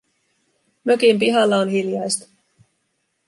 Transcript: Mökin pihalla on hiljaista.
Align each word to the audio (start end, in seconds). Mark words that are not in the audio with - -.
Mökin 0.85 1.19
pihalla 1.19 1.57
on 1.57 1.69
hiljaista. 1.69 2.27